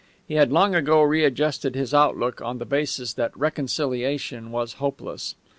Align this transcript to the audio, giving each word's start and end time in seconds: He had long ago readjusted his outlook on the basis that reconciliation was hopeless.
He 0.27 0.33
had 0.33 0.51
long 0.51 0.73
ago 0.73 1.03
readjusted 1.03 1.75
his 1.75 1.93
outlook 1.93 2.41
on 2.41 2.57
the 2.57 2.65
basis 2.65 3.13
that 3.13 3.37
reconciliation 3.37 4.49
was 4.49 4.73
hopeless. 4.81 5.35